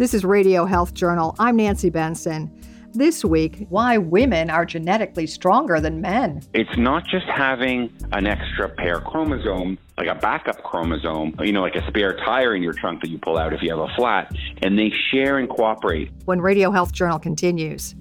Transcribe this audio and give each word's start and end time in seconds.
This 0.00 0.14
is 0.14 0.24
Radio 0.24 0.64
Health 0.64 0.94
Journal. 0.94 1.36
I'm 1.38 1.56
Nancy 1.56 1.90
Benson. 1.90 2.50
This 2.94 3.22
week, 3.22 3.66
why 3.68 3.98
women 3.98 4.48
are 4.48 4.64
genetically 4.64 5.26
stronger 5.26 5.78
than 5.78 6.00
men. 6.00 6.40
It's 6.54 6.74
not 6.78 7.06
just 7.06 7.26
having 7.26 7.92
an 8.12 8.26
extra 8.26 8.70
pair 8.70 9.02
chromosome, 9.02 9.76
like 9.98 10.06
a 10.06 10.14
backup 10.14 10.62
chromosome, 10.62 11.34
you 11.40 11.52
know, 11.52 11.60
like 11.60 11.74
a 11.74 11.86
spare 11.86 12.16
tire 12.24 12.56
in 12.56 12.62
your 12.62 12.72
trunk 12.72 13.02
that 13.02 13.10
you 13.10 13.18
pull 13.18 13.36
out 13.36 13.52
if 13.52 13.60
you 13.60 13.68
have 13.76 13.90
a 13.90 13.94
flat, 13.94 14.34
and 14.62 14.78
they 14.78 14.90
share 15.10 15.36
and 15.36 15.50
cooperate. 15.50 16.10
When 16.24 16.40
Radio 16.40 16.70
Health 16.70 16.92
Journal 16.92 17.18
continues. 17.18 17.94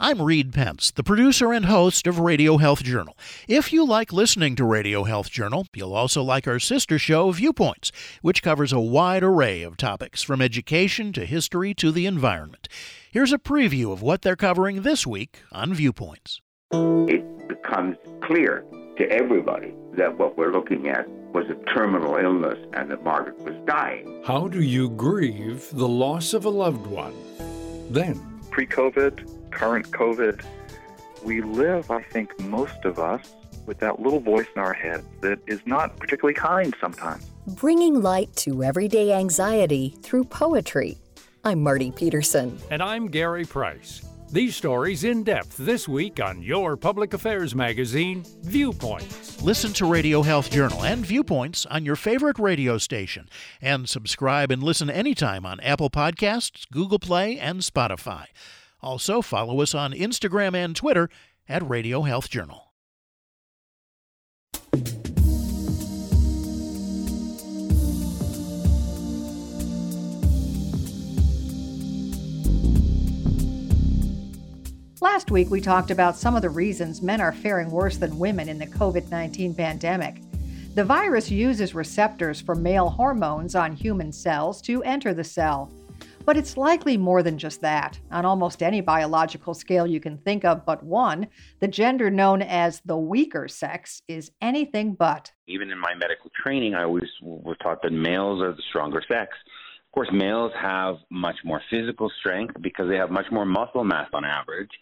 I'm 0.00 0.22
Reed 0.22 0.52
Pence, 0.52 0.92
the 0.92 1.02
producer 1.02 1.52
and 1.52 1.64
host 1.64 2.06
of 2.06 2.20
Radio 2.20 2.58
Health 2.58 2.84
Journal. 2.84 3.16
If 3.48 3.72
you 3.72 3.84
like 3.84 4.12
listening 4.12 4.54
to 4.54 4.64
Radio 4.64 5.02
Health 5.02 5.28
Journal, 5.28 5.66
you'll 5.74 5.92
also 5.92 6.22
like 6.22 6.46
our 6.46 6.60
sister 6.60 7.00
show, 7.00 7.32
Viewpoints, 7.32 7.90
which 8.22 8.40
covers 8.40 8.72
a 8.72 8.78
wide 8.78 9.24
array 9.24 9.64
of 9.64 9.76
topics 9.76 10.22
from 10.22 10.40
education 10.40 11.12
to 11.14 11.26
history 11.26 11.74
to 11.74 11.90
the 11.90 12.06
environment. 12.06 12.68
Here's 13.10 13.32
a 13.32 13.38
preview 13.38 13.90
of 13.92 14.00
what 14.00 14.22
they're 14.22 14.36
covering 14.36 14.82
this 14.82 15.04
week 15.04 15.40
on 15.50 15.74
Viewpoints. 15.74 16.40
It 16.70 17.48
becomes 17.48 17.96
clear 18.22 18.64
to 18.98 19.10
everybody 19.10 19.74
that 19.94 20.16
what 20.16 20.38
we're 20.38 20.52
looking 20.52 20.86
at 20.86 21.08
was 21.32 21.46
a 21.50 21.56
terminal 21.74 22.14
illness 22.14 22.58
and 22.72 22.88
that 22.92 23.02
Margaret 23.02 23.40
was 23.40 23.56
dying. 23.66 24.22
How 24.24 24.46
do 24.46 24.62
you 24.62 24.90
grieve 24.90 25.68
the 25.72 25.88
loss 25.88 26.34
of 26.34 26.44
a 26.44 26.50
loved 26.50 26.86
one? 26.86 27.14
Then, 27.90 28.40
pre 28.52 28.64
COVID, 28.64 29.37
current 29.50 29.90
COVID, 29.90 30.44
we 31.24 31.42
live, 31.42 31.90
I 31.90 32.02
think, 32.02 32.38
most 32.40 32.84
of 32.84 32.98
us 32.98 33.34
with 33.66 33.78
that 33.80 34.00
little 34.00 34.20
voice 34.20 34.46
in 34.54 34.62
our 34.62 34.72
head 34.72 35.04
that 35.20 35.38
is 35.46 35.60
not 35.66 35.96
particularly 35.98 36.34
kind 36.34 36.74
sometimes. 36.80 37.26
Bringing 37.46 38.02
light 38.02 38.34
to 38.36 38.62
everyday 38.62 39.12
anxiety 39.12 39.96
through 40.02 40.24
poetry. 40.24 40.98
I'm 41.44 41.62
Marty 41.62 41.90
Peterson. 41.90 42.58
And 42.70 42.82
I'm 42.82 43.08
Gary 43.08 43.44
Price. 43.44 44.02
These 44.30 44.56
stories 44.56 45.04
in 45.04 45.24
depth 45.24 45.56
this 45.56 45.88
week 45.88 46.20
on 46.20 46.42
your 46.42 46.76
public 46.76 47.14
affairs 47.14 47.54
magazine, 47.54 48.24
Viewpoints. 48.42 49.42
Listen 49.42 49.72
to 49.72 49.86
Radio 49.86 50.20
Health 50.20 50.50
Journal 50.50 50.84
and 50.84 51.06
Viewpoints 51.06 51.64
on 51.64 51.86
your 51.86 51.96
favorite 51.96 52.38
radio 52.38 52.76
station. 52.76 53.30
And 53.62 53.88
subscribe 53.88 54.50
and 54.50 54.62
listen 54.62 54.90
anytime 54.90 55.46
on 55.46 55.60
Apple 55.60 55.88
Podcasts, 55.88 56.68
Google 56.70 56.98
Play, 56.98 57.38
and 57.38 57.60
Spotify. 57.60 58.26
Also, 58.80 59.20
follow 59.22 59.60
us 59.60 59.74
on 59.74 59.92
Instagram 59.92 60.54
and 60.54 60.76
Twitter 60.76 61.10
at 61.48 61.68
Radio 61.68 62.02
Health 62.02 62.30
Journal. 62.30 62.68
Last 75.00 75.30
week, 75.30 75.50
we 75.50 75.60
talked 75.60 75.90
about 75.90 76.16
some 76.16 76.34
of 76.34 76.42
the 76.42 76.50
reasons 76.50 77.02
men 77.02 77.20
are 77.20 77.32
faring 77.32 77.70
worse 77.70 77.96
than 77.96 78.18
women 78.18 78.48
in 78.48 78.58
the 78.58 78.66
COVID 78.66 79.10
19 79.10 79.54
pandemic. 79.54 80.22
The 80.74 80.84
virus 80.84 81.30
uses 81.30 81.74
receptors 81.74 82.40
for 82.40 82.54
male 82.54 82.88
hormones 82.88 83.54
on 83.54 83.72
human 83.72 84.12
cells 84.12 84.60
to 84.62 84.82
enter 84.84 85.14
the 85.14 85.24
cell. 85.24 85.70
But 86.28 86.36
it's 86.36 86.58
likely 86.58 86.98
more 86.98 87.22
than 87.22 87.38
just 87.38 87.62
that. 87.62 87.98
On 88.10 88.26
almost 88.26 88.62
any 88.62 88.82
biological 88.82 89.54
scale 89.54 89.86
you 89.86 89.98
can 89.98 90.18
think 90.18 90.44
of 90.44 90.66
but 90.66 90.82
one, 90.82 91.28
the 91.60 91.68
gender 91.68 92.10
known 92.10 92.42
as 92.42 92.82
the 92.84 92.98
weaker 92.98 93.48
sex 93.48 94.02
is 94.08 94.30
anything 94.42 94.92
but. 94.92 95.32
Even 95.46 95.70
in 95.70 95.78
my 95.78 95.94
medical 95.94 96.30
training, 96.44 96.74
I 96.74 96.82
always 96.82 97.08
was 97.22 97.56
taught 97.62 97.80
that 97.80 97.94
males 97.94 98.42
are 98.42 98.52
the 98.52 98.62
stronger 98.68 99.02
sex. 99.08 99.30
Of 99.86 99.92
course, 99.92 100.10
males 100.12 100.52
have 100.60 100.96
much 101.10 101.36
more 101.46 101.62
physical 101.70 102.12
strength 102.20 102.56
because 102.60 102.90
they 102.90 102.96
have 102.96 103.10
much 103.10 103.32
more 103.32 103.46
muscle 103.46 103.82
mass 103.82 104.10
on 104.12 104.26
average. 104.26 104.72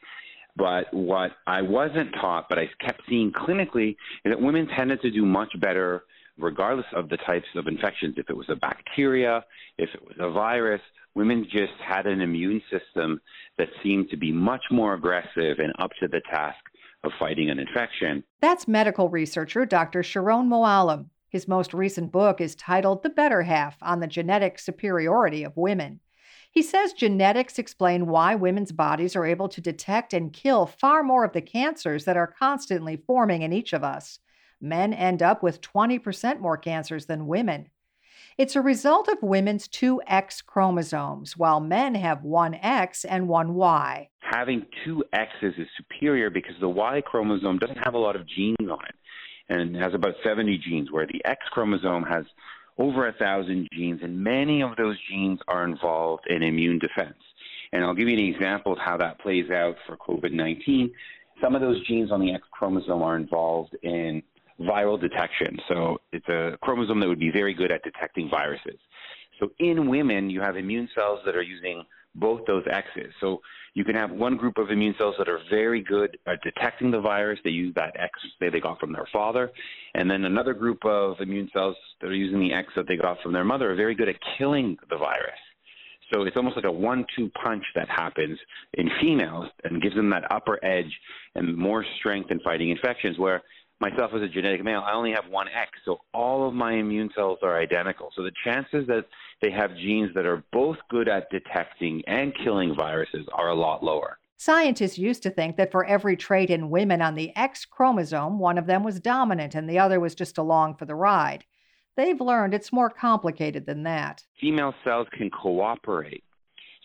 But 0.56 0.92
what 0.92 1.30
I 1.46 1.62
wasn't 1.62 2.12
taught, 2.20 2.48
but 2.48 2.58
I 2.58 2.68
kept 2.84 3.02
seeing 3.08 3.30
clinically, 3.30 3.90
is 4.24 4.32
that 4.32 4.40
women 4.40 4.66
tended 4.76 5.00
to 5.02 5.12
do 5.12 5.24
much 5.24 5.52
better 5.60 6.06
regardless 6.38 6.86
of 6.94 7.08
the 7.08 7.16
types 7.18 7.46
of 7.54 7.66
infections. 7.66 8.14
If 8.16 8.30
it 8.30 8.36
was 8.36 8.48
a 8.48 8.56
bacteria, 8.56 9.44
if 9.78 9.90
it 9.94 10.02
was 10.02 10.16
a 10.18 10.30
virus, 10.30 10.80
women 11.14 11.44
just 11.50 11.72
had 11.84 12.06
an 12.06 12.20
immune 12.20 12.62
system 12.70 13.20
that 13.58 13.68
seemed 13.82 14.10
to 14.10 14.16
be 14.16 14.32
much 14.32 14.62
more 14.70 14.94
aggressive 14.94 15.58
and 15.58 15.72
up 15.78 15.90
to 16.00 16.08
the 16.08 16.20
task 16.30 16.58
of 17.04 17.12
fighting 17.18 17.50
an 17.50 17.58
infection. 17.58 18.22
That's 18.40 18.68
medical 18.68 19.08
researcher 19.08 19.64
Dr. 19.64 20.02
Sharon 20.02 20.48
Moalem. 20.48 21.06
His 21.28 21.48
most 21.48 21.74
recent 21.74 22.12
book 22.12 22.40
is 22.40 22.54
titled 22.54 23.02
The 23.02 23.10
Better 23.10 23.42
Half 23.42 23.76
on 23.82 24.00
the 24.00 24.06
Genetic 24.06 24.58
Superiority 24.58 25.44
of 25.44 25.56
Women. 25.56 26.00
He 26.50 26.62
says 26.62 26.94
genetics 26.94 27.58
explain 27.58 28.06
why 28.06 28.34
women's 28.34 28.72
bodies 28.72 29.14
are 29.14 29.26
able 29.26 29.48
to 29.50 29.60
detect 29.60 30.14
and 30.14 30.32
kill 30.32 30.64
far 30.64 31.02
more 31.02 31.24
of 31.24 31.32
the 31.32 31.42
cancers 31.42 32.06
that 32.06 32.16
are 32.16 32.34
constantly 32.38 32.96
forming 32.96 33.42
in 33.42 33.52
each 33.52 33.74
of 33.74 33.84
us. 33.84 34.20
Men 34.60 34.92
end 34.92 35.22
up 35.22 35.42
with 35.42 35.60
20% 35.60 36.40
more 36.40 36.56
cancers 36.56 37.06
than 37.06 37.26
women. 37.26 37.70
It's 38.38 38.56
a 38.56 38.60
result 38.60 39.08
of 39.08 39.22
women's 39.22 39.66
two 39.66 40.02
X 40.06 40.42
chromosomes, 40.42 41.36
while 41.36 41.58
men 41.58 41.94
have 41.94 42.22
one 42.22 42.54
X 42.54 43.04
and 43.04 43.28
one 43.28 43.54
Y. 43.54 44.10
Having 44.20 44.66
two 44.84 45.02
X's 45.12 45.54
is 45.56 45.68
superior 45.76 46.28
because 46.28 46.54
the 46.60 46.68
Y 46.68 47.00
chromosome 47.00 47.58
doesn't 47.58 47.82
have 47.84 47.94
a 47.94 47.98
lot 47.98 48.14
of 48.14 48.28
genes 48.28 48.56
on 48.60 48.84
it 48.84 48.94
and 49.48 49.76
has 49.76 49.94
about 49.94 50.14
70 50.22 50.58
genes, 50.58 50.90
where 50.90 51.06
the 51.06 51.24
X 51.24 51.46
chromosome 51.50 52.02
has 52.02 52.24
over 52.78 53.08
a 53.08 53.12
thousand 53.14 53.68
genes, 53.72 54.00
and 54.02 54.22
many 54.22 54.62
of 54.62 54.76
those 54.76 54.98
genes 55.08 55.40
are 55.48 55.64
involved 55.64 56.24
in 56.28 56.42
immune 56.42 56.78
defense. 56.78 57.16
And 57.72 57.84
I'll 57.84 57.94
give 57.94 58.08
you 58.08 58.18
an 58.18 58.34
example 58.34 58.72
of 58.72 58.78
how 58.78 58.96
that 58.98 59.18
plays 59.20 59.50
out 59.50 59.76
for 59.86 59.96
COVID 59.96 60.32
19. 60.32 60.92
Some 61.40 61.54
of 61.54 61.60
those 61.60 61.86
genes 61.86 62.10
on 62.10 62.20
the 62.20 62.32
X 62.32 62.42
chromosome 62.50 63.02
are 63.02 63.16
involved 63.16 63.76
in 63.82 64.22
viral 64.60 65.00
detection. 65.00 65.58
So 65.68 65.98
it's 66.12 66.28
a 66.28 66.56
chromosome 66.62 67.00
that 67.00 67.08
would 67.08 67.18
be 67.18 67.30
very 67.30 67.54
good 67.54 67.70
at 67.70 67.82
detecting 67.82 68.28
viruses. 68.30 68.78
So 69.38 69.50
in 69.58 69.88
women, 69.88 70.30
you 70.30 70.40
have 70.40 70.56
immune 70.56 70.88
cells 70.94 71.20
that 71.26 71.36
are 71.36 71.42
using 71.42 71.84
both 72.14 72.40
those 72.46 72.64
X's. 72.70 73.12
So 73.20 73.42
you 73.74 73.84
can 73.84 73.94
have 73.94 74.10
one 74.10 74.38
group 74.38 74.56
of 74.56 74.70
immune 74.70 74.94
cells 74.96 75.14
that 75.18 75.28
are 75.28 75.40
very 75.50 75.82
good 75.82 76.16
at 76.26 76.40
detecting 76.42 76.90
the 76.90 77.00
virus. 77.00 77.38
They 77.44 77.50
use 77.50 77.74
that 77.76 77.94
X 78.00 78.12
that 78.40 78.52
they 78.52 78.60
got 78.60 78.80
from 78.80 78.92
their 78.92 79.06
father. 79.12 79.52
And 79.94 80.10
then 80.10 80.24
another 80.24 80.54
group 80.54 80.82
of 80.86 81.20
immune 81.20 81.50
cells 81.52 81.76
that 82.00 82.06
are 82.06 82.14
using 82.14 82.40
the 82.40 82.54
X 82.54 82.68
that 82.76 82.88
they 82.88 82.96
got 82.96 83.20
from 83.22 83.34
their 83.34 83.44
mother 83.44 83.70
are 83.70 83.74
very 83.74 83.94
good 83.94 84.08
at 84.08 84.16
killing 84.38 84.78
the 84.88 84.96
virus. 84.96 85.38
So 86.14 86.22
it's 86.22 86.36
almost 86.36 86.56
like 86.56 86.64
a 86.64 86.72
one 86.72 87.04
two 87.16 87.30
punch 87.42 87.64
that 87.74 87.88
happens 87.88 88.38
in 88.74 88.88
females 89.00 89.48
and 89.64 89.82
gives 89.82 89.96
them 89.96 90.08
that 90.10 90.30
upper 90.30 90.64
edge 90.64 90.92
and 91.34 91.56
more 91.56 91.84
strength 91.98 92.30
in 92.30 92.40
fighting 92.40 92.70
infections, 92.70 93.18
where 93.18 93.42
myself 93.80 94.12
as 94.14 94.22
a 94.22 94.28
genetic 94.28 94.64
male, 94.64 94.82
I 94.86 94.92
only 94.92 95.12
have 95.12 95.28
one 95.30 95.48
X, 95.48 95.70
so 95.84 95.98
all 96.14 96.48
of 96.48 96.54
my 96.54 96.74
immune 96.74 97.10
cells 97.14 97.38
are 97.42 97.60
identical. 97.60 98.10
So 98.16 98.22
the 98.22 98.32
chances 98.44 98.86
that 98.86 99.06
they 99.42 99.50
have 99.50 99.76
genes 99.76 100.12
that 100.14 100.26
are 100.26 100.44
both 100.52 100.78
good 100.88 101.08
at 101.08 101.30
detecting 101.30 102.02
and 102.06 102.32
killing 102.42 102.74
viruses 102.74 103.26
are 103.32 103.48
a 103.48 103.54
lot 103.54 103.84
lower. 103.84 104.18
Scientists 104.38 104.98
used 104.98 105.22
to 105.22 105.30
think 105.30 105.56
that 105.56 105.72
for 105.72 105.84
every 105.86 106.16
trait 106.16 106.50
in 106.50 106.70
women 106.70 107.00
on 107.00 107.14
the 107.14 107.34
X 107.36 107.64
chromosome, 107.64 108.38
one 108.38 108.58
of 108.58 108.66
them 108.66 108.82
was 108.82 109.00
dominant 109.00 109.54
and 109.54 109.68
the 109.68 109.78
other 109.78 109.98
was 109.98 110.14
just 110.14 110.36
along 110.36 110.74
for 110.76 110.84
the 110.84 110.94
ride. 110.94 111.44
They've 111.96 112.20
learned 112.20 112.52
it's 112.52 112.72
more 112.72 112.90
complicated 112.90 113.64
than 113.64 113.82
that. 113.84 114.22
Female 114.38 114.74
cells 114.84 115.06
can 115.16 115.30
cooperate. 115.30 116.22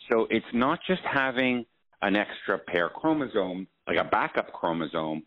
So 0.10 0.28
it's 0.30 0.46
not 0.54 0.80
just 0.88 1.02
having 1.04 1.66
an 2.02 2.16
extra 2.16 2.58
pair 2.58 2.90
chromosome, 2.90 3.68
like 3.86 3.98
a 3.98 4.06
backup 4.06 4.54
chromosome, 4.54 5.24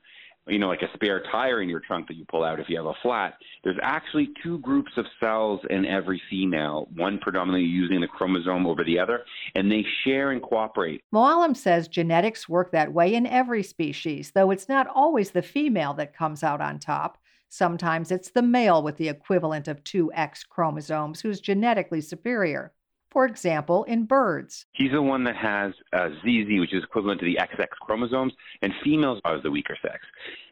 you 0.46 0.58
know, 0.58 0.68
like 0.68 0.82
a 0.82 0.92
spare 0.94 1.22
tire 1.32 1.62
in 1.62 1.68
your 1.68 1.80
trunk 1.80 2.08
that 2.08 2.16
you 2.16 2.24
pull 2.26 2.44
out 2.44 2.60
if 2.60 2.68
you 2.68 2.76
have 2.76 2.86
a 2.86 2.94
flat. 3.02 3.34
There's 3.62 3.78
actually 3.82 4.30
two 4.42 4.58
groups 4.58 4.92
of 4.96 5.06
cells 5.18 5.60
in 5.70 5.86
every 5.86 6.20
female, 6.28 6.88
one 6.94 7.18
predominantly 7.18 7.66
using 7.66 8.00
the 8.00 8.06
chromosome 8.06 8.66
over 8.66 8.84
the 8.84 8.98
other, 8.98 9.24
and 9.54 9.70
they 9.70 9.84
share 10.04 10.32
and 10.32 10.42
cooperate. 10.42 11.02
Moalem 11.12 11.56
says 11.56 11.88
genetics 11.88 12.48
work 12.48 12.72
that 12.72 12.92
way 12.92 13.14
in 13.14 13.26
every 13.26 13.62
species, 13.62 14.32
though 14.32 14.50
it's 14.50 14.68
not 14.68 14.86
always 14.94 15.30
the 15.30 15.42
female 15.42 15.94
that 15.94 16.14
comes 16.14 16.42
out 16.42 16.60
on 16.60 16.78
top. 16.78 17.18
Sometimes 17.48 18.10
it's 18.10 18.30
the 18.30 18.42
male 18.42 18.82
with 18.82 18.96
the 18.96 19.08
equivalent 19.08 19.68
of 19.68 19.82
two 19.84 20.12
X 20.12 20.44
chromosomes 20.44 21.20
who's 21.20 21.40
genetically 21.40 22.00
superior 22.00 22.72
for 23.14 23.26
example, 23.26 23.84
in 23.84 24.04
birds. 24.06 24.66
He's 24.72 24.90
the 24.90 25.00
one 25.00 25.22
that 25.22 25.36
has 25.36 25.72
uh, 25.92 26.08
ZZ, 26.20 26.58
which 26.58 26.74
is 26.74 26.82
equivalent 26.82 27.20
to 27.20 27.26
the 27.26 27.38
XX 27.40 27.68
chromosomes, 27.80 28.32
and 28.60 28.74
females 28.82 29.20
are 29.24 29.40
the 29.40 29.52
weaker 29.52 29.78
sex. 29.80 30.00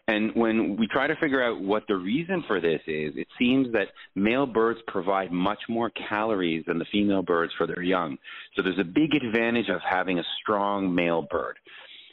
And 0.08 0.34
when 0.34 0.76
we 0.76 0.88
try 0.88 1.06
to 1.06 1.14
figure 1.20 1.42
out 1.42 1.60
what 1.60 1.84
the 1.86 1.94
reason 1.94 2.42
for 2.48 2.60
this 2.60 2.80
is, 2.88 3.12
it 3.16 3.28
seems 3.38 3.72
that 3.72 3.88
male 4.16 4.46
birds 4.46 4.80
provide 4.88 5.30
much 5.30 5.60
more 5.68 5.90
calories 6.08 6.64
than 6.66 6.78
the 6.78 6.84
female 6.90 7.22
birds 7.22 7.52
for 7.56 7.68
their 7.68 7.82
young. 7.82 8.18
So 8.56 8.62
there's 8.62 8.80
a 8.80 8.84
big 8.84 9.10
advantage 9.14 9.68
of 9.68 9.80
having 9.88 10.18
a 10.18 10.24
strong 10.40 10.92
male 10.92 11.26
bird. 11.30 11.56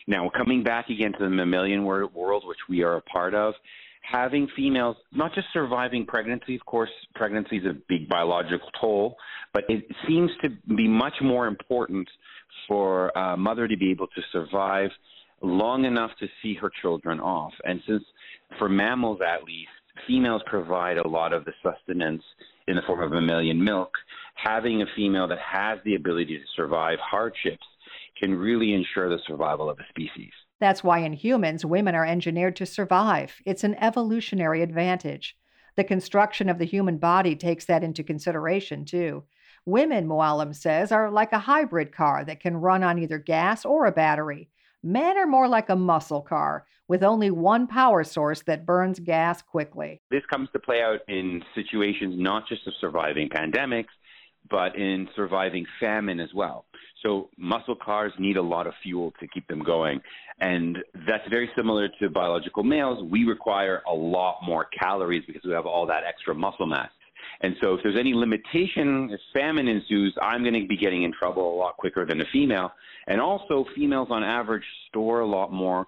Now, 0.08 0.30
coming 0.36 0.64
back 0.64 0.90
again 0.90 1.14
to 1.14 1.20
the 1.20 1.30
mammalian 1.30 1.84
world, 1.84 2.44
which 2.46 2.58
we 2.68 2.84
are 2.84 2.96
a 2.96 3.02
part 3.02 3.34
of, 3.34 3.56
having 4.02 4.48
females 4.56 4.96
not 5.12 5.34
just 5.34 5.48
surviving 5.54 6.06
pregnancy, 6.06 6.56
of 6.56 6.66
course, 6.66 6.90
pregnancy 7.16 7.58
is 7.58 7.66
a 7.66 7.76
big 7.88 8.08
biological 8.08 8.70
toll, 8.80 9.16
but 9.54 9.64
it 9.68 9.84
seems 10.08 10.32
to 10.42 10.50
be 10.76 10.88
much 10.88 11.14
more 11.22 11.48
important 11.48 12.08
for 12.68 13.10
a 13.10 13.36
mother 13.36 13.68
to 13.68 13.78
be 13.78 13.92
able 13.92 14.08
to 14.08 14.22
survive 14.32 14.90
long 15.42 15.86
enough 15.86 16.12
to 16.20 16.28
see 16.42 16.54
her 16.56 16.72
children 16.82 17.20
off. 17.20 17.54
And 17.64 17.82
since 17.88 18.04
for 18.58 18.70
mammals 18.70 19.20
at 19.26 19.44
least, 19.44 19.70
females 20.08 20.42
provide 20.46 20.98
a 20.98 21.08
lot 21.08 21.34
of 21.34 21.46
the 21.46 21.54
sustenance 21.64 22.24
in 22.68 22.76
the 22.76 22.82
form 22.84 23.02
of 23.02 23.12
mammalian 23.12 23.64
milk, 23.64 23.92
having 24.36 24.82
a 24.82 24.86
female 24.96 25.28
that 25.28 25.40
has 25.40 25.80
the 25.84 25.96
ability 25.96 26.38
to 26.38 26.44
survive 26.56 27.00
hardships 27.00 27.66
can 28.20 28.36
really 28.36 28.74
ensure 28.74 29.10
the 29.10 29.20
survival 29.28 29.70
of 29.70 29.80
a 29.80 29.84
species. 29.90 30.32
That's 30.60 30.84
why 30.84 31.00
in 31.00 31.14
humans, 31.14 31.66
women 31.66 31.96
are 31.96 32.06
engineered 32.06 32.56
to 32.58 32.66
survive. 32.66 33.36
It's 33.46 33.64
an 33.64 33.76
evolutionary 33.76 34.62
advantage. 34.62 35.38
The 35.78 35.84
construction 35.86 36.50
of 36.50 36.60
the 36.60 36.66
human 36.66 36.98
body 36.98 37.36
takes 37.36 37.66
that 37.66 37.84
into 37.84 38.04
consideration, 38.04 38.84
too. 38.84 39.24
Women, 39.66 40.08
Moalem 40.08 40.54
says, 40.54 40.92
are 40.92 41.10
like 41.10 41.32
a 41.32 41.40
hybrid 41.40 41.94
car 41.94 42.26
that 42.26 42.42
can 42.42 42.58
run 42.58 42.84
on 42.84 43.00
either 43.00 43.18
gas 43.18 43.64
or 43.66 43.86
a 43.86 43.92
battery. 43.92 44.50
Men 44.84 45.18
are 45.18 45.28
more 45.28 45.48
like 45.48 45.70
a 45.70 45.76
muscle 45.76 46.22
car 46.22 46.66
with 46.88 47.04
only 47.04 47.32
one 47.32 47.68
power 47.68 48.04
source 48.04 48.42
that 48.44 48.66
burns 48.66 49.00
gas 49.00 49.42
quickly. 49.42 50.02
This 50.10 50.24
comes 50.30 50.50
to 50.54 50.60
play 50.60 50.82
out 50.82 51.02
in 51.08 51.44
situations 51.54 52.16
not 52.18 52.48
just 52.48 52.66
of 52.66 52.74
surviving 52.80 53.30
pandemics, 53.30 53.90
but 54.50 54.76
in 54.76 55.08
surviving 55.16 55.66
famine 55.80 56.20
as 56.20 56.34
well. 56.34 56.66
So 57.04 57.30
muscle 57.38 57.76
cars 57.76 58.12
need 58.18 58.38
a 58.38 58.42
lot 58.42 58.68
of 58.68 58.74
fuel 58.82 59.14
to 59.20 59.28
keep 59.28 59.48
them 59.48 59.64
going. 59.64 60.00
And 60.40 60.78
that's 61.08 61.28
very 61.30 61.50
similar 61.56 61.90
to 62.02 62.10
biological 62.10 62.64
males. 62.64 63.04
We 63.12 63.26
require 63.26 63.84
a 63.88 63.94
lot 63.94 64.40
more 64.46 64.66
calories 64.66 65.24
because 65.28 65.44
we 65.44 65.52
have 65.52 65.66
all 65.66 65.86
that 65.88 66.04
extra 66.08 66.34
muscle 66.34 66.66
mass. 66.66 66.90
And 67.42 67.56
so 67.62 67.74
if 67.74 67.82
there's 67.84 67.98
any 67.98 68.14
limitation, 68.14 69.10
if 69.12 69.20
famine 69.34 69.68
ensues, 69.68 70.14
I'm 70.22 70.42
going 70.42 70.60
to 70.60 70.68
be 70.68 70.76
getting 70.76 71.04
in 71.04 71.14
trouble 71.14 71.56
a 71.56 71.58
lot 71.58 71.78
quicker 71.78 72.06
than 72.06 72.20
a 72.22 72.26
female. 72.34 72.72
And 73.08 73.22
also, 73.22 73.66
females 73.76 74.10
on 74.12 74.24
average 74.24 74.64
store 74.90 75.22
a 75.22 75.26
lot 75.26 75.52
more 75.52 75.88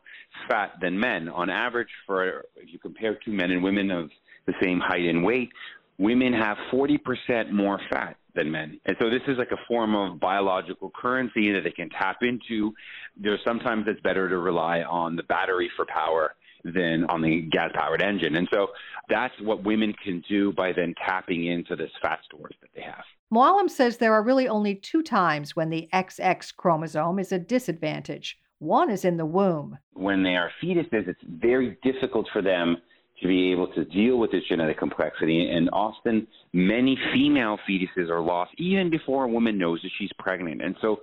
fat 0.50 0.74
than 0.82 0.98
men. 0.98 1.28
On 1.30 1.50
average, 1.50 1.90
for 2.08 2.46
if 2.56 2.72
you 2.72 2.80
compare 2.80 3.18
two 3.24 3.32
men 3.32 3.52
and 3.52 3.64
women 3.64 3.92
of 3.92 4.10
the 4.48 4.54
same 4.62 4.80
height 4.80 5.06
and 5.06 5.24
weight, 5.24 5.50
women 5.98 6.34
have 6.34 6.58
40% 6.72 7.52
more 7.52 7.80
fat 7.92 8.16
than 8.34 8.50
men. 8.50 8.80
And 8.86 8.96
so 9.00 9.10
this 9.10 9.22
is 9.28 9.38
like 9.38 9.52
a 9.52 9.60
form 9.68 9.94
of 9.94 10.20
biological 10.20 10.92
currency 10.96 11.52
that 11.52 11.62
they 11.64 11.72
can 11.72 11.90
tap 11.90 12.20
into. 12.22 12.74
There's 13.18 13.42
sometimes 13.46 13.86
it's 13.88 14.00
better 14.02 14.30
to 14.30 14.38
rely 14.38 14.82
on 14.82 15.16
the 15.16 15.24
battery 15.24 15.70
for 15.76 15.86
power 15.86 16.34
than 16.64 17.06
on 17.06 17.22
the 17.22 17.42
gas 17.52 17.72
powered 17.74 18.02
engine. 18.02 18.36
And 18.36 18.48
so 18.52 18.68
that's 19.10 19.34
what 19.42 19.64
women 19.64 19.94
can 20.04 20.24
do 20.28 20.52
by 20.54 20.74
then 20.74 20.94
tapping 21.06 21.46
into 21.46 21.76
this 21.76 21.92
fat 22.02 22.20
stores 22.26 22.56
that 22.62 22.70
they 22.76 22.82
have. 22.82 23.04
Moalem 23.34 23.70
says 23.70 23.98
there 23.98 24.14
are 24.14 24.24
really 24.24 24.48
only 24.48 24.76
two 24.76 25.02
times 25.02 25.56
when 25.56 25.70
the 25.70 25.88
XX 25.94 26.56
chromosome 26.56 27.20
is 27.20 27.32
a 27.32 27.40
disadvantage. 27.40 28.38
One 28.60 28.92
is 28.92 29.06
in 29.06 29.18
the 29.18 29.26
womb. 29.26 29.78
When 29.94 30.22
they 30.22 30.36
are 30.36 30.52
fetuses, 30.62 31.08
it's 31.08 31.24
very 31.26 31.78
difficult 31.82 32.28
for 32.32 32.42
them 32.42 32.78
to 33.22 33.28
be 33.28 33.52
able 33.52 33.68
to 33.74 33.86
deal 33.86 34.18
with 34.18 34.32
this 34.32 34.44
genetic 34.50 34.78
complexity. 34.78 35.50
And 35.50 35.70
often, 35.72 36.28
many 36.54 36.98
female 37.14 37.58
fetuses 37.70 38.10
are 38.10 38.22
lost 38.22 38.52
even 38.58 38.90
before 38.90 39.26
a 39.26 39.28
woman 39.28 39.58
knows 39.58 39.82
that 39.82 39.92
she's 39.98 40.12
pregnant. 40.20 40.62
And 40.62 40.76
so, 40.82 41.00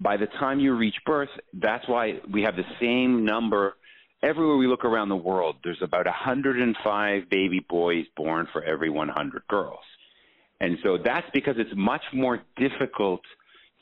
by 0.00 0.16
the 0.16 0.26
time 0.38 0.60
you 0.60 0.74
reach 0.74 0.96
birth, 1.06 1.28
that's 1.54 1.86
why 1.88 2.20
we 2.32 2.42
have 2.42 2.56
the 2.56 2.64
same 2.80 3.24
number 3.24 3.76
everywhere 4.24 4.56
we 4.56 4.66
look 4.66 4.84
around 4.84 5.10
the 5.10 5.16
world. 5.16 5.56
There's 5.62 5.82
about 5.82 6.06
105 6.06 7.30
baby 7.30 7.64
boys 7.68 8.06
born 8.16 8.48
for 8.52 8.64
every 8.64 8.90
100 8.90 9.42
girls. 9.48 9.84
And 10.60 10.78
so 10.82 10.98
that's 11.04 11.26
because 11.34 11.56
it's 11.58 11.70
much 11.76 12.02
more 12.12 12.40
difficult 12.56 13.20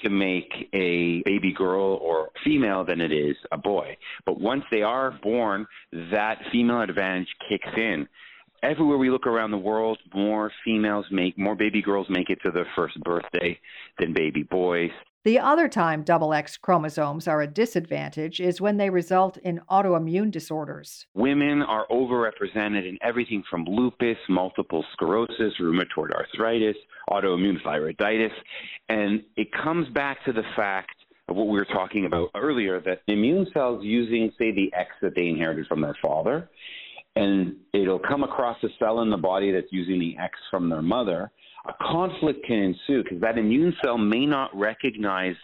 to 0.03 0.11
make 0.11 0.51
a 0.73 1.23
baby 1.25 1.53
girl 1.57 1.99
or 2.03 2.31
female 2.45 2.85
than 2.85 3.01
it 3.01 3.13
is 3.13 3.37
a 3.53 3.59
boy. 3.59 3.97
But 4.27 4.41
once 4.41 4.65
they 4.71 4.83
are 4.83 5.17
born, 5.23 5.67
that 6.11 6.39
female 6.51 6.81
advantage 6.81 7.29
kicks 7.49 7.69
in. 7.77 8.09
Everywhere 8.65 8.97
we 8.97 9.11
look 9.11 9.27
around 9.27 9.51
the 9.51 9.59
world, 9.59 9.99
more 10.15 10.51
females 10.65 11.05
make, 11.11 11.39
more 11.39 11.55
baby 11.55 11.83
girls 11.83 12.07
make 12.11 12.31
it 12.31 12.39
to 12.45 12.51
their 12.51 12.67
first 12.75 12.99
birthday 13.05 13.59
than 13.99 14.13
baby 14.13 14.43
boys. 14.43 14.91
The 15.25 15.39
other 15.39 15.69
time 15.69 16.03
double 16.03 16.35
X 16.35 16.57
chromosomes 16.57 17.29
are 17.29 17.43
a 17.43 17.47
disadvantage 17.47 18.41
is 18.41 18.61
when 18.61 18.77
they 18.77 18.91
result 18.91 19.37
in 19.37 19.61
autoimmune 19.71 20.33
disorders. 20.33 21.07
Women 21.15 21.63
are 21.63 21.87
overrepresented 21.93 22.89
in 22.89 22.99
everything 23.03 23.45
from 23.49 23.65
lupus, 23.65 24.17
multiple 24.29 24.85
sclerosis, 24.93 25.55
rheumatoid 25.61 26.11
arthritis, 26.13 26.75
autoimmune 27.09 27.63
thyroiditis. 27.63 28.33
And 28.89 29.23
it 29.37 29.47
comes 29.53 29.89
back 29.91 30.25
to 30.25 30.33
the 30.33 30.43
fact 30.57 30.97
of 31.29 31.37
what 31.37 31.47
we 31.47 31.57
were 31.57 31.67
talking 31.67 32.05
about 32.05 32.31
earlier 32.35 32.81
that 32.81 33.03
immune 33.07 33.47
cells 33.55 33.85
using, 33.85 34.33
say, 34.41 34.51
the 34.51 34.73
X 34.75 34.91
that 35.03 35.15
they 35.15 35.29
inherited 35.29 35.69
from 35.69 35.83
their 35.83 35.97
father, 36.03 36.51
and 37.15 37.55
it'll 37.73 38.01
come 38.01 38.25
across 38.25 38.61
a 38.65 38.69
cell 38.81 39.03
in 39.03 39.11
the 39.11 39.17
body 39.17 39.53
that's 39.53 39.71
using 39.71 40.01
the 40.01 40.17
X 40.19 40.37
from 40.51 40.69
their 40.69 40.83
mother 40.83 41.31
a 41.67 41.73
conflict 41.81 42.45
can 42.47 42.59
ensue 42.59 43.03
because 43.03 43.21
that 43.21 43.39
immune 43.39 43.75
cell 43.85 43.99
may 43.99 44.27
not 44.27 44.51
recognize 44.57 45.37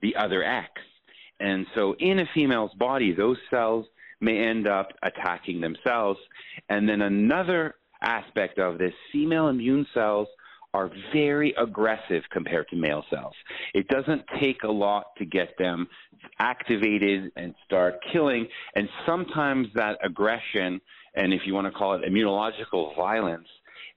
the 0.00 0.14
other 0.16 0.42
X. 0.42 0.68
And 1.40 1.66
so 1.74 1.94
in 1.98 2.20
a 2.20 2.28
female's 2.34 2.72
body, 2.74 3.12
those 3.12 3.38
cells 3.50 3.86
may 4.20 4.38
end 4.38 4.68
up 4.68 4.88
attacking 5.02 5.60
themselves. 5.60 6.20
And 6.68 6.88
then 6.88 7.02
another 7.02 7.74
aspect 8.02 8.58
of 8.58 8.78
this, 8.78 8.92
female 9.12 9.48
immune 9.48 9.86
cells 9.94 10.28
are 10.74 10.90
very 11.12 11.54
aggressive 11.58 12.22
compared 12.30 12.66
to 12.68 12.76
male 12.76 13.04
cells. 13.10 13.34
It 13.74 13.88
doesn't 13.88 14.22
take 14.40 14.62
a 14.62 14.70
lot 14.70 15.06
to 15.18 15.26
get 15.26 15.50
them 15.58 15.86
activated 16.38 17.30
and 17.36 17.54
start 17.64 17.96
killing. 18.10 18.48
And 18.74 18.88
sometimes 19.04 19.68
that 19.74 19.98
aggression, 20.02 20.80
and 21.14 21.34
if 21.34 21.42
you 21.44 21.52
want 21.52 21.66
to 21.66 21.72
call 21.72 21.94
it 21.94 22.02
immunological 22.08 22.96
violence, 22.96 23.48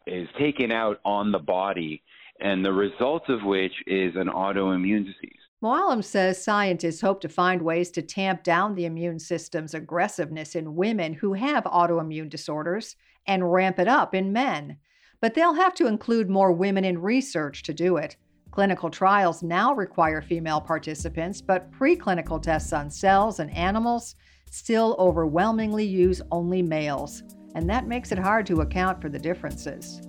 is 0.07 0.27
taken 0.37 0.71
out 0.71 0.99
on 1.05 1.31
the 1.31 1.39
body, 1.39 2.03
and 2.39 2.63
the 2.63 2.73
result 2.73 3.29
of 3.29 3.43
which 3.43 3.73
is 3.87 4.15
an 4.15 4.27
autoimmune 4.27 5.05
disease. 5.05 5.39
Moalem 5.63 6.03
says 6.03 6.43
scientists 6.43 7.01
hope 7.01 7.21
to 7.21 7.29
find 7.29 7.61
ways 7.61 7.89
to 7.91 8.01
tamp 8.01 8.43
down 8.43 8.75
the 8.75 8.85
immune 8.85 9.19
system's 9.19 9.73
aggressiveness 9.73 10.55
in 10.55 10.75
women 10.75 11.13
who 11.13 11.33
have 11.33 11.63
autoimmune 11.63 12.29
disorders 12.29 12.95
and 13.25 13.51
ramp 13.51 13.79
it 13.79 13.87
up 13.87 14.13
in 14.13 14.33
men. 14.33 14.77
But 15.21 15.33
they'll 15.33 15.53
have 15.53 15.73
to 15.75 15.87
include 15.87 16.29
more 16.29 16.51
women 16.51 16.83
in 16.85 17.01
research 17.01 17.63
to 17.63 17.73
do 17.73 17.97
it. 17.97 18.17
Clinical 18.51 18.89
trials 18.89 19.41
now 19.41 19.73
require 19.73 20.21
female 20.21 20.61
participants, 20.61 21.41
but 21.41 21.71
preclinical 21.71 22.41
tests 22.41 22.73
on 22.73 22.91
cells 22.91 23.39
and 23.39 23.49
animals 23.51 24.15
still 24.51 24.95
overwhelmingly 24.99 25.85
use 25.85 26.21
only 26.31 26.61
males 26.61 27.23
and 27.55 27.69
that 27.69 27.87
makes 27.87 28.11
it 28.11 28.19
hard 28.19 28.45
to 28.45 28.61
account 28.61 29.01
for 29.01 29.09
the 29.09 29.17
differences. 29.17 30.01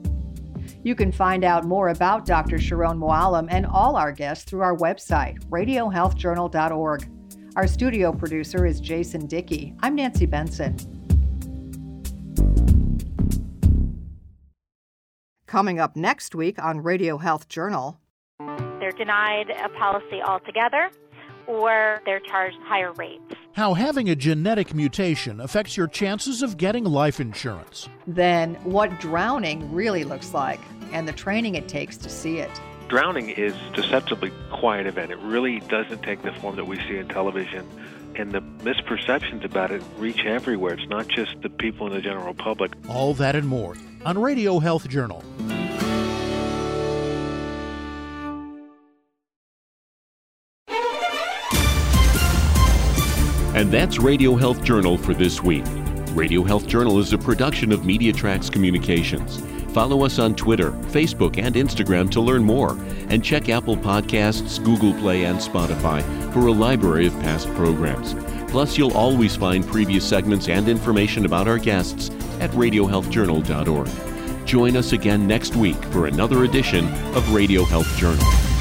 You 0.82 0.94
can 0.94 1.12
find 1.12 1.44
out 1.44 1.64
more 1.64 1.88
about 1.88 2.26
Dr. 2.26 2.58
Sharon 2.58 2.98
Moalem 2.98 3.46
and 3.50 3.64
all 3.64 3.96
our 3.96 4.12
guests 4.12 4.44
through 4.44 4.60
our 4.60 4.76
website, 4.76 5.38
radiohealthjournal.org. 5.48 7.08
Our 7.56 7.66
studio 7.66 8.12
producer 8.12 8.66
is 8.66 8.80
Jason 8.80 9.26
Dickey. 9.26 9.74
I'm 9.80 9.94
Nancy 9.94 10.26
Benson. 10.26 10.76
Coming 15.46 15.78
up 15.78 15.96
next 15.96 16.34
week 16.34 16.62
on 16.62 16.82
Radio 16.82 17.16
Health 17.16 17.48
Journal. 17.48 17.98
They're 18.38 18.90
denied 18.92 19.50
a 19.50 19.68
policy 19.70 20.20
altogether 20.22 20.90
or 21.46 22.02
they're 22.04 22.20
charged 22.20 22.58
higher 22.64 22.92
rates. 22.92 23.34
How 23.56 23.72
having 23.72 24.10
a 24.10 24.14
genetic 24.14 24.75
mutation 24.75 25.40
affects 25.40 25.78
your 25.78 25.86
chances 25.86 26.42
of 26.42 26.58
getting 26.58 26.84
life 26.84 27.20
insurance. 27.20 27.88
Then, 28.06 28.56
what 28.64 29.00
drowning 29.00 29.72
really 29.72 30.04
looks 30.04 30.34
like 30.34 30.60
and 30.92 31.08
the 31.08 31.14
training 31.14 31.54
it 31.54 31.66
takes 31.66 31.96
to 31.96 32.10
see 32.10 32.36
it. 32.36 32.50
Drowning 32.88 33.30
is 33.30 33.54
deceptively 33.72 34.30
quiet 34.52 34.86
event. 34.86 35.10
It 35.10 35.18
really 35.20 35.60
doesn't 35.60 36.02
take 36.02 36.20
the 36.20 36.32
form 36.32 36.56
that 36.56 36.66
we 36.66 36.76
see 36.80 36.98
in 36.98 37.08
television. 37.08 37.66
And 38.14 38.32
the 38.32 38.40
misperceptions 38.40 39.42
about 39.42 39.70
it 39.70 39.82
reach 39.96 40.26
everywhere. 40.26 40.75
It's 40.75 40.90
not 40.90 41.08
just 41.08 41.40
the 41.40 41.48
people 41.48 41.86
in 41.86 41.94
the 41.94 42.02
general 42.02 42.34
public. 42.34 42.72
All 42.90 43.14
that 43.14 43.34
and 43.34 43.48
more 43.48 43.75
on 44.04 44.18
Radio 44.18 44.58
Health 44.58 44.86
Journal. 44.86 45.25
And 53.56 53.72
that's 53.72 53.98
Radio 53.98 54.36
Health 54.36 54.62
Journal 54.62 54.98
for 54.98 55.14
this 55.14 55.42
week. 55.42 55.64
Radio 56.10 56.42
Health 56.42 56.66
Journal 56.66 56.98
is 56.98 57.14
a 57.14 57.18
production 57.18 57.72
of 57.72 57.80
MediaTracks 57.80 58.52
Communications. 58.52 59.40
Follow 59.72 60.04
us 60.04 60.18
on 60.18 60.34
Twitter, 60.34 60.72
Facebook, 60.72 61.38
and 61.42 61.54
Instagram 61.54 62.10
to 62.10 62.20
learn 62.20 62.44
more. 62.44 62.72
And 63.08 63.25
check 63.25 63.48
Apple 63.48 63.78
Podcasts, 63.78 64.62
Google 64.62 64.92
Play, 65.00 65.25
and 65.25 65.38
Spotify 65.38 66.02
for 66.34 66.48
a 66.48 66.52
library 66.52 67.06
of 67.06 67.14
past 67.20 67.48
programs. 67.54 68.14
Plus, 68.50 68.76
you'll 68.76 68.92
always 68.92 69.36
find 69.36 69.66
previous 69.66 70.06
segments 70.06 70.50
and 70.50 70.68
information 70.68 71.25
about 71.25 71.48
our 71.48 71.58
guests 71.58 72.10
at 72.40 72.50
radiohealthjournal.org. 72.50 74.46
Join 74.46 74.76
us 74.76 74.92
again 74.92 75.26
next 75.26 75.56
week 75.56 75.82
for 75.86 76.08
another 76.08 76.44
edition 76.44 76.92
of 77.14 77.32
Radio 77.32 77.64
Health 77.64 77.88
Journal. 77.96 78.55